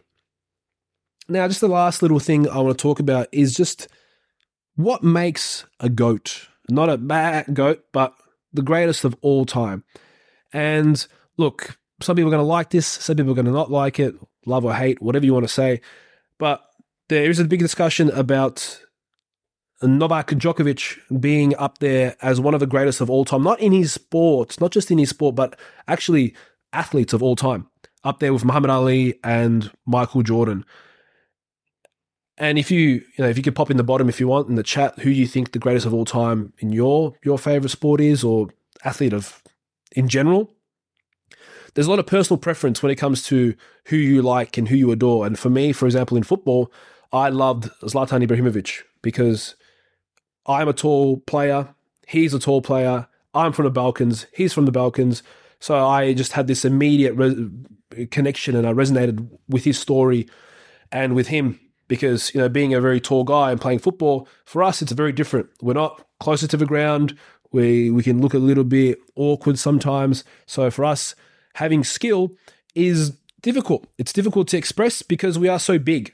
[1.28, 3.88] Now, just the last little thing I want to talk about is just
[4.76, 8.14] what makes a goat, not a bad goat, but
[8.54, 9.84] the greatest of all time.
[10.54, 11.06] And
[11.38, 14.00] look, some people are going to like this, some people are going to not like
[14.00, 15.82] it, love or hate, whatever you want to say.
[16.38, 16.64] But
[17.10, 18.82] there is a big discussion about
[19.82, 23.72] Novak Djokovic being up there as one of the greatest of all time, not in
[23.72, 26.36] his sport, not just in his sport, but actually
[26.74, 27.68] athletes of all time,
[28.04, 30.66] up there with Muhammad Ali and Michael Jordan.
[32.38, 34.50] And if you, you know, if you could pop in the bottom if you want
[34.50, 37.70] in the chat, who you think the greatest of all time in your your favorite
[37.70, 38.50] sport is, or
[38.84, 39.42] athlete of
[39.96, 40.52] in general.
[41.74, 43.54] There's a lot of personal preference when it comes to
[43.88, 45.26] who you like and who you adore.
[45.26, 46.72] And for me, for example, in football,
[47.12, 49.56] I loved Zlatan Ibrahimovic because
[50.46, 51.76] I'm a tall player,
[52.08, 55.22] he's a tall player, I'm from the Balkans, he's from the Balkans.
[55.60, 60.30] So I just had this immediate re- connection and I resonated with his story
[60.92, 64.64] and with him because, you know, being a very tall guy and playing football, for
[64.64, 65.50] us, it's very different.
[65.62, 67.18] We're not closer to the ground.
[67.52, 70.24] We, we can look a little bit awkward sometimes.
[70.46, 71.16] So for us,
[71.56, 72.32] having skill
[72.74, 73.88] is difficult.
[73.98, 76.14] It's difficult to express because we are so big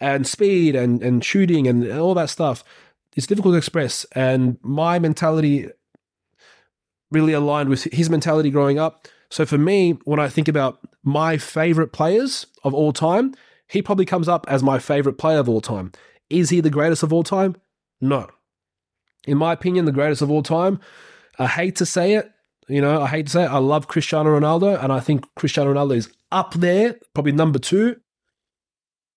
[0.00, 2.64] and speed and, and shooting and all that stuff.
[3.16, 4.04] It's difficult to express.
[4.12, 5.68] And my mentality
[7.10, 9.06] really aligned with his mentality growing up.
[9.30, 13.34] So for me, when I think about my favorite players of all time,
[13.68, 15.92] he probably comes up as my favorite player of all time.
[16.30, 17.56] Is he the greatest of all time?
[18.00, 18.28] No.
[19.26, 20.80] In my opinion, the greatest of all time.
[21.38, 22.30] I hate to say it.
[22.68, 23.50] You know, I hate to say it.
[23.50, 27.96] I love Cristiano Ronaldo, and I think Cristiano Ronaldo is up there, probably number two.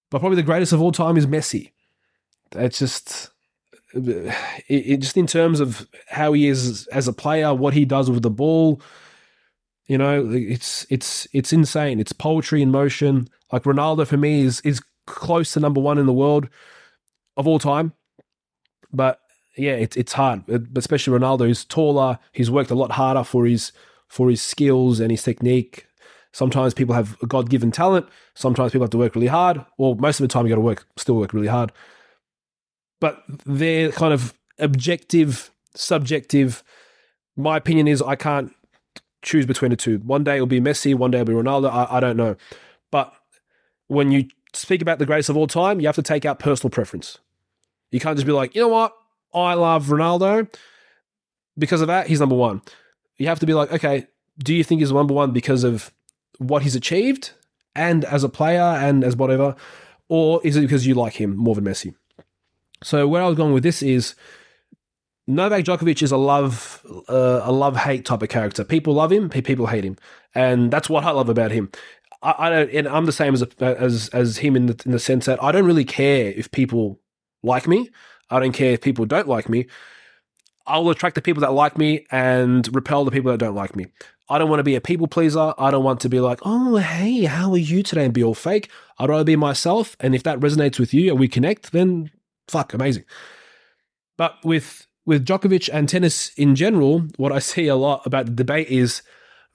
[0.10, 1.72] But probably the greatest of all time is Messi.
[2.54, 3.32] It's just,
[3.94, 4.34] it,
[4.68, 8.24] it just in terms of how he is as a player, what he does with
[8.24, 8.82] the ball.
[9.88, 12.00] You know, it's it's it's insane.
[12.00, 13.30] It's poetry in motion.
[13.52, 16.50] Like Ronaldo for me is is close to number one in the world
[17.38, 17.94] of all time.
[18.92, 19.22] But
[19.56, 20.44] yeah, it's it's hard,
[20.76, 21.48] especially Ronaldo.
[21.48, 22.20] He's taller.
[22.34, 23.72] He's worked a lot harder for his
[24.08, 25.88] for his skills and his technique.
[26.34, 28.08] Sometimes people have a God given talent.
[28.36, 29.66] Sometimes people have to work really hard.
[29.78, 31.72] Well, most of the time you got to work, still work really hard.
[33.00, 36.64] But they're kind of objective, subjective.
[37.36, 38.52] My opinion is I can't
[39.28, 40.00] choose between the two.
[40.00, 41.70] One day it'll be Messi, one day it'll be Ronaldo.
[41.70, 42.36] I, I don't know.
[42.90, 43.14] But
[43.88, 46.72] when you speak about the greatest of all time, you have to take out personal
[46.72, 47.20] preference.
[47.92, 48.94] You can't just be like, you know what?
[49.34, 50.52] I love Ronaldo.
[51.58, 52.62] Because of that, he's number one.
[53.18, 54.08] You have to be like, okay,
[54.40, 55.92] do you think he's number one because of
[56.38, 57.32] what he's achieved
[57.76, 59.56] and as a player and as whatever?
[60.08, 61.96] Or is it because you like him more than Messi?
[62.84, 64.16] So where I was going with this is
[65.28, 68.64] Novak Djokovic is a love uh, a love hate type of character.
[68.64, 69.98] People love him, people hate him,
[70.34, 71.70] and that's what I love about him.
[72.24, 75.00] I, I don't, and I'm the same as as as him in the, in the
[75.00, 77.00] sense that I don't really care if people
[77.44, 77.90] like me.
[78.30, 79.68] I don't care if people don't like me.
[80.66, 83.88] I'll attract the people that like me and repel the people that don't like me.
[84.30, 85.54] I don't want to be a people pleaser.
[85.58, 88.34] I don't want to be like, oh, hey, how are you today and be all
[88.34, 88.70] fake.
[89.00, 89.96] I'd rather be myself.
[90.02, 92.12] And if that resonates with you and we connect, then
[92.50, 93.06] fuck, amazing.
[94.18, 98.34] But with with Djokovic and tennis in general, what I see a lot about the
[98.34, 99.02] debate is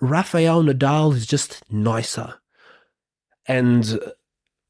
[0.00, 2.34] Rafael Nadal is just nicer.
[3.46, 4.00] And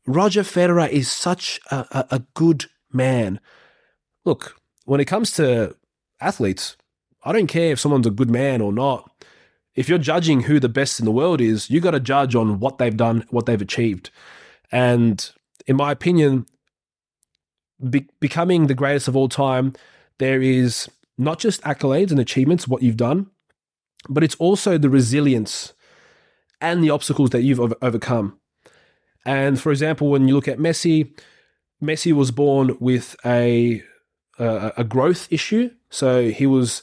[0.07, 3.39] Roger Federer is such a, a, a good man.
[4.25, 5.77] Look, when it comes to
[6.21, 6.77] athletes,
[7.23, 9.09] I don't care if someone's a good man or not.
[9.77, 12.59] If you're judging who the best in the world is, you got to judge on
[12.59, 14.11] what they've done, what they've achieved.
[14.73, 15.31] And
[15.69, 16.47] in my opinion,
[17.89, 19.75] be- becoming the greatest of all time,
[20.19, 23.31] there is not just accolades and achievements, what you've done,
[24.09, 25.73] but it's also the resilience
[26.61, 28.39] and the obstacles that you've overcome.
[29.25, 31.17] And for example, when you look at Messi,
[31.83, 33.83] Messi was born with a
[34.39, 35.71] a, a growth issue.
[35.91, 36.83] So he was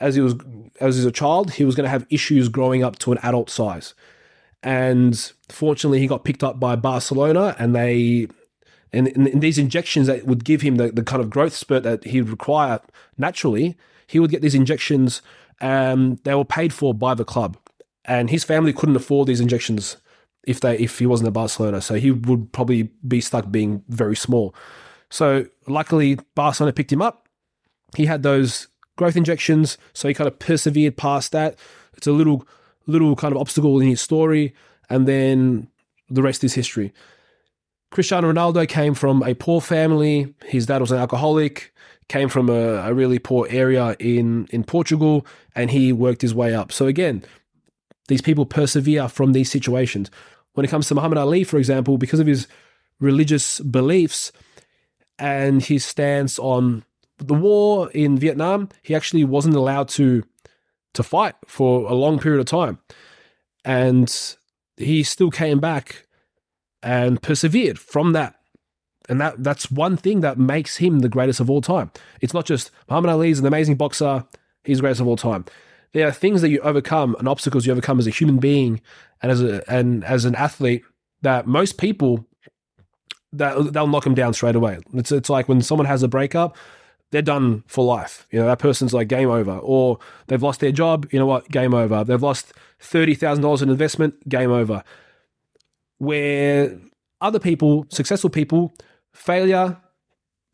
[0.00, 0.34] as he was
[0.80, 3.18] as he was a child, he was going to have issues growing up to an
[3.22, 3.94] adult size.
[4.62, 5.16] And
[5.48, 8.28] fortunately, he got picked up by Barcelona, and they
[8.92, 12.04] and, and these injections that would give him the, the kind of growth spurt that
[12.04, 12.80] he would require
[13.18, 13.76] naturally,
[14.06, 15.22] he would get these injections.
[15.60, 17.56] Um, they were paid for by the club,
[18.04, 19.96] and his family couldn't afford these injections
[20.46, 21.80] if they if he wasn't at Barcelona.
[21.80, 24.54] So he would probably be stuck being very small.
[25.10, 27.28] So luckily, Barcelona picked him up.
[27.96, 31.58] He had those growth injections, so he kind of persevered past that.
[31.96, 32.46] It's a little
[32.86, 34.54] little kind of obstacle in his story,
[34.88, 35.68] and then
[36.08, 36.92] the rest is history.
[37.90, 40.32] Cristiano Ronaldo came from a poor family.
[40.44, 41.74] His dad was an alcoholic,
[42.08, 46.54] came from a, a really poor area in, in Portugal, and he worked his way
[46.54, 46.70] up.
[46.70, 47.24] So, again,
[48.08, 50.10] these people persevere from these situations.
[50.54, 52.46] When it comes to Muhammad Ali, for example, because of his
[53.00, 54.30] religious beliefs
[55.18, 56.84] and his stance on
[57.18, 60.24] the war in Vietnam, he actually wasn't allowed to
[60.92, 62.78] to fight for a long period of time.
[63.64, 64.12] And
[64.76, 66.04] he still came back
[66.82, 68.36] and persevered from that.
[69.08, 71.90] And that that's one thing that makes him the greatest of all time.
[72.20, 74.24] It's not just Muhammad Ali is an amazing boxer,
[74.64, 75.44] he's the greatest of all time.
[75.92, 78.80] There are things that you overcome and obstacles you overcome as a human being
[79.20, 80.84] and as a and as an athlete
[81.22, 82.26] that most people
[83.32, 84.78] that they'll knock them down straight away.
[84.94, 86.56] It's it's like when someone has a breakup,
[87.10, 88.26] they're done for life.
[88.30, 89.58] You know, that person's like game over.
[89.58, 92.04] Or they've lost their job, you know what, game over.
[92.04, 94.82] They've lost $30,000 in investment, game over.
[96.00, 96.78] Where
[97.20, 98.72] other people, successful people,
[99.12, 99.76] failure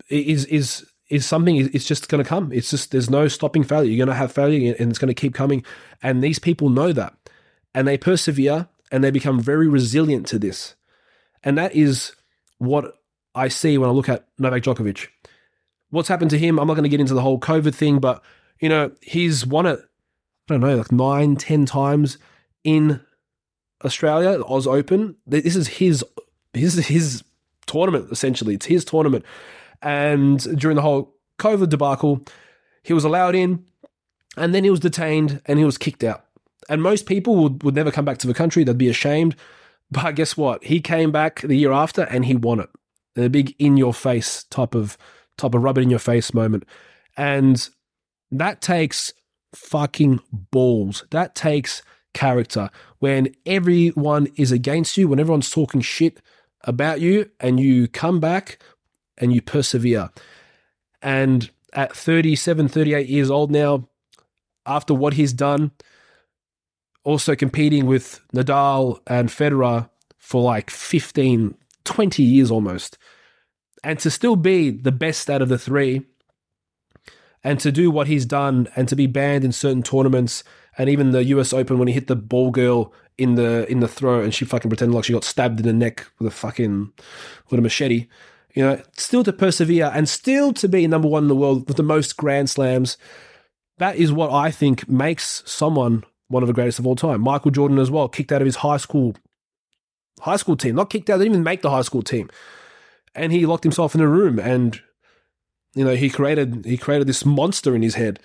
[0.08, 2.52] is is is something it's just going to come.
[2.52, 3.90] It's just there's no stopping failure.
[3.90, 5.64] You're going to have failure and it's going to keep coming.
[6.02, 7.14] And these people know that.
[7.74, 10.74] And they persevere and they become very resilient to this.
[11.44, 12.12] And that is
[12.58, 12.94] what
[13.34, 15.08] I see when I look at Novak Djokovic
[15.90, 16.58] what's happened to him.
[16.58, 18.22] I'm not going to get into the whole COVID thing, but
[18.60, 19.80] you know, he's won it,
[20.48, 22.18] I don't know, like nine, ten times
[22.64, 23.00] in
[23.84, 25.16] Australia, Oz Open.
[25.26, 26.04] This is his
[26.52, 27.24] this is his
[27.66, 28.54] tournament, essentially.
[28.54, 29.24] It's his tournament.
[29.82, 32.24] And during the whole COVID debacle,
[32.82, 33.64] he was allowed in
[34.36, 36.24] and then he was detained and he was kicked out.
[36.68, 38.64] And most people would, would never come back to the country.
[38.64, 39.36] They'd be ashamed.
[39.90, 40.64] But guess what?
[40.64, 42.70] He came back the year after and he won it.
[43.16, 44.98] A big in your face type of
[45.38, 46.64] type of rub it in your face moment.
[47.16, 47.68] And
[48.30, 49.12] that takes
[49.54, 51.04] fucking balls.
[51.10, 51.82] That takes
[52.16, 52.70] character.
[52.98, 56.20] When everyone is against you, when everyone's talking shit
[56.62, 58.58] about you, and you come back
[59.18, 60.10] and you persevere.
[61.00, 63.88] And at 37, 38 years old now,
[64.64, 65.70] after what he's done,
[67.04, 72.98] also competing with Nadal and Federer for like 15, 20 years almost
[73.84, 76.02] and to still be the best out of the three
[77.46, 80.42] and to do what he's done and to be banned in certain tournaments
[80.76, 83.86] and even the US Open when he hit the ball girl in the in the
[83.86, 86.92] throat and she fucking pretended like she got stabbed in the neck with a fucking
[87.48, 88.08] with a machete.
[88.54, 91.76] You know, still to persevere and still to be number one in the world with
[91.76, 92.98] the most grand slams.
[93.78, 97.20] That is what I think makes someone one of the greatest of all time.
[97.20, 99.14] Michael Jordan as well, kicked out of his high school
[100.22, 100.74] high school team.
[100.74, 102.28] Not kicked out, didn't even make the high school team
[103.14, 104.82] and he locked himself in a room and
[105.76, 108.18] you know he created he created this monster in his head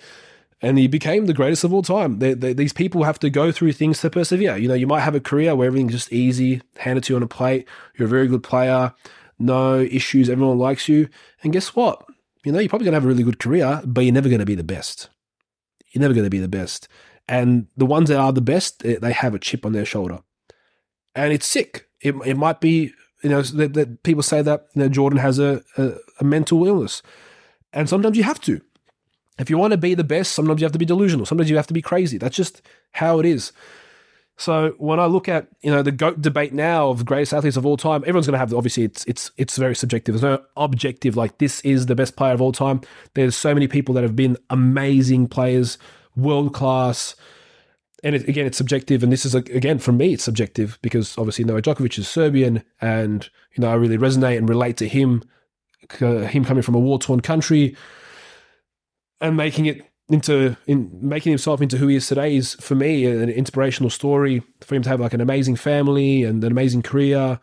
[0.60, 2.20] and he became the greatest of all time.
[2.20, 4.56] They, they, these people have to go through things to persevere.
[4.56, 7.22] You know you might have a career where everything's just easy handed to you on
[7.22, 8.92] a plate you're a very good player
[9.38, 11.08] no issues everyone likes you.
[11.42, 12.04] And guess what?
[12.44, 14.40] You know you're probably going to have a really good career but you're never going
[14.40, 15.10] to be the best.
[15.92, 16.88] You're never going to be the best.
[17.28, 20.20] And the ones that are the best they have a chip on their shoulder.
[21.14, 21.88] And it's sick.
[22.00, 25.38] It, it might be you know, that, that people say that you know, Jordan has
[25.38, 27.02] a, a, a mental illness.
[27.72, 28.60] And sometimes you have to.
[29.38, 31.26] If you want to be the best, sometimes you have to be delusional.
[31.26, 32.18] Sometimes you have to be crazy.
[32.18, 33.52] That's just how it is.
[34.36, 37.66] So when I look at you know the goat debate now of greatest athletes of
[37.66, 40.14] all time, everyone's going to have obviously it's it's it's very subjective.
[40.14, 42.80] There's no objective like this is the best player of all time.
[43.14, 45.78] There's so many people that have been amazing players,
[46.16, 47.14] world class,
[48.02, 49.02] and it, again, it's subjective.
[49.02, 53.28] And this is again for me, it's subjective because obviously Novak Djokovic is Serbian, and
[53.54, 55.22] you know I really resonate and relate to him,
[56.00, 57.76] uh, him coming from a war torn country,
[59.20, 63.06] and making it into in making himself into who he is today is for me
[63.06, 67.40] an inspirational story for him to have like an amazing family and an amazing career.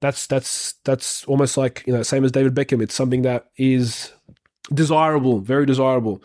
[0.00, 2.82] That's that's that's almost like you know same as David Beckham.
[2.82, 4.12] It's something that is
[4.72, 6.22] desirable, very desirable.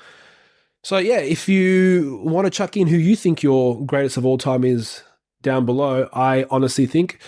[0.83, 4.37] So yeah, if you want to chuck in who you think your greatest of all
[4.37, 5.01] time is
[5.41, 7.19] down below, I honestly think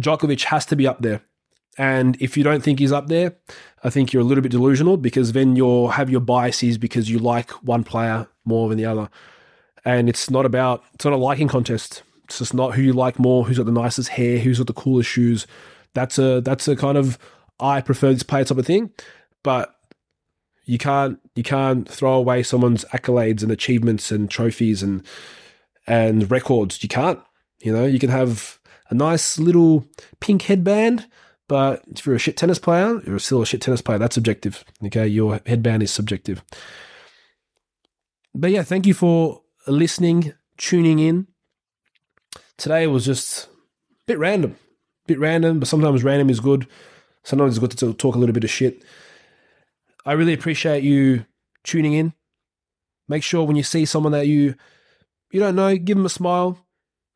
[0.00, 1.22] Djokovic has to be up there.
[1.78, 3.36] And if you don't think he's up there,
[3.84, 7.18] I think you're a little bit delusional because then you'll have your biases because you
[7.18, 9.10] like one player more than the other.
[9.84, 12.02] And it's not about it's not a liking contest.
[12.24, 14.72] It's just not who you like more, who's got the nicest hair, who's got the
[14.72, 15.46] coolest shoes.
[15.92, 17.18] That's a that's a kind of
[17.60, 18.90] I prefer this player type of thing.
[19.42, 19.74] But
[20.64, 25.04] you can't you can't throw away someone's accolades and achievements and trophies and
[25.86, 26.82] and records.
[26.82, 27.20] You can't.
[27.60, 28.58] You know, you can have
[28.90, 29.86] a nice little
[30.20, 31.06] pink headband,
[31.48, 33.98] but if you're a shit tennis player, you're still a shit tennis player.
[33.98, 34.64] That's subjective.
[34.84, 36.42] Okay, your headband is subjective.
[38.34, 41.26] But yeah, thank you for listening, tuning in.
[42.56, 43.50] today was just a
[44.06, 46.66] bit random, a bit random, but sometimes random is good.
[47.22, 48.82] Sometimes it's good to talk a little bit of shit.
[50.04, 51.24] I really appreciate you
[51.62, 52.12] tuning in.
[53.08, 54.54] Make sure when you see someone that you
[55.30, 56.58] you don't know, give them a smile,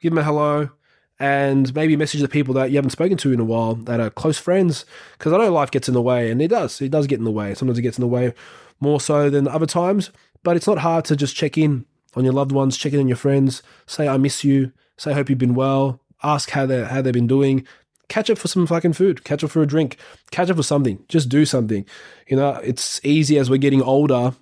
[0.03, 0.71] give them a hello,
[1.19, 4.11] and maybe message the people that you haven't spoken to in a while that are
[4.11, 4.85] close friends.
[5.17, 6.81] Because I know life gets in the way, and it does.
[6.81, 7.55] It does get in the way.
[7.55, 8.33] Sometimes it gets in the way
[8.81, 10.11] more so than other times.
[10.43, 13.09] But it's not hard to just check in on your loved ones, check in on
[13.09, 17.03] your friends, say I miss you, say hope you've been well, ask how they how
[17.03, 17.67] they've been doing,
[18.09, 19.97] catch up for some fucking food, catch up for a drink,
[20.31, 21.85] catch up for something, just do something.
[22.27, 24.35] You know, it's easy as we're getting older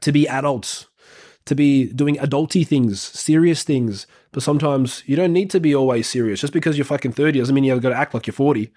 [0.00, 0.86] to be adults,
[1.46, 4.06] to be doing adulty things, serious things.
[4.34, 6.40] But sometimes you don't need to be always serious.
[6.40, 8.72] Just because you're fucking 30 doesn't mean you've got to act like you're 40.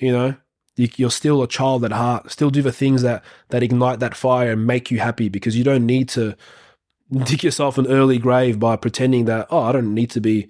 [0.00, 0.36] You know,
[0.74, 2.32] you're still a child at heart.
[2.32, 5.62] Still do the things that, that ignite that fire and make you happy because you
[5.62, 6.34] don't need to
[7.12, 10.48] dig yourself an early grave by pretending that, oh, I don't need to be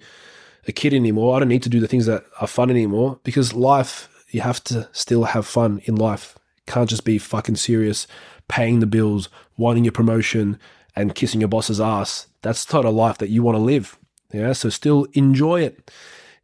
[0.67, 1.35] a kid anymore.
[1.35, 4.63] I don't need to do the things that are fun anymore because life, you have
[4.63, 6.35] to still have fun in life.
[6.65, 8.07] can't just be fucking serious,
[8.47, 10.57] paying the bills, wanting your promotion,
[10.95, 12.25] and kissing your boss's ass.
[12.41, 13.99] That's not a life that you want to live.
[14.31, 14.53] Yeah.
[14.53, 15.91] So still enjoy it.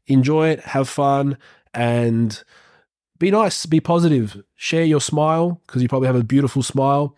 [0.08, 1.38] Enjoy it, have fun,
[1.74, 2.44] and
[3.18, 4.44] be nice, be positive.
[4.56, 7.18] Share your smile because you probably have a beautiful smile.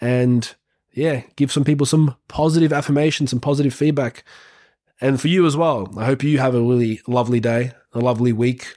[0.00, 0.54] And
[0.92, 4.24] yeah, give some people some positive affirmation, some positive feedback.
[5.00, 8.32] And for you as well, I hope you have a really lovely day, a lovely
[8.32, 8.76] week.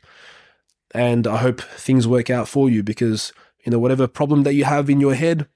[0.93, 3.34] And I hope things work out for you because,
[3.66, 5.47] you know, whatever problem that you have in your head,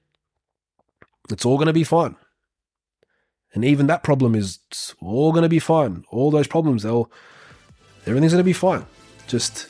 [1.30, 2.16] it's all going to be fine.
[3.54, 4.58] And even that problem is
[5.00, 6.04] all going to be fine.
[6.10, 7.10] All those problems, they'll,
[8.06, 8.84] everything's going to be fine.
[9.26, 9.68] Just,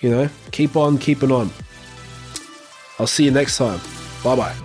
[0.00, 1.50] you know, keep on keeping on.
[2.98, 3.80] I'll see you next time.
[4.22, 4.63] Bye bye.